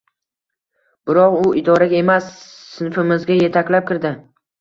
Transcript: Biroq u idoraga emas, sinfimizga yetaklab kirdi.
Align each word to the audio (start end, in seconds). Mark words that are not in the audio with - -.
Biroq 1.09 1.35
u 1.41 1.51
idoraga 1.61 1.99
emas, 1.99 2.31
sinfimizga 2.77 3.37
yetaklab 3.43 3.87
kirdi. 3.93 4.13